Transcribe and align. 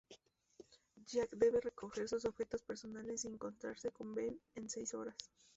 Jack 1.05 1.29
debe 1.33 1.61
recoger 1.61 2.07
sus 2.07 2.25
objetos 2.25 2.63
personajes 2.63 3.23
y 3.23 3.27
encontrarse 3.27 3.91
con 3.91 4.15
Ben 4.15 4.41
en 4.55 4.67
seis 4.67 4.95
horas. 4.95 5.15